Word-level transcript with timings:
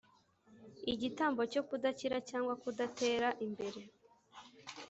Igitambo 0.93 1.41
cyo 1.51 1.61
kudakira 1.67 2.17
cyangwa 2.29 2.53
kudatera 2.61 3.29
imbere 3.45 3.81